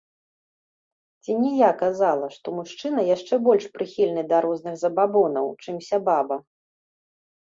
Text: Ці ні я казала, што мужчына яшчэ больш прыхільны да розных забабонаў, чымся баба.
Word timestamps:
Ці 1.25 1.31
ні 1.41 1.49
я 1.57 1.67
казала, 1.81 2.29
што 2.35 2.47
мужчына 2.59 3.03
яшчэ 3.15 3.39
больш 3.47 3.67
прыхільны 3.75 4.23
да 4.31 4.37
розных 4.47 4.75
забабонаў, 4.85 5.53
чымся 5.67 5.97
баба. 6.09 6.35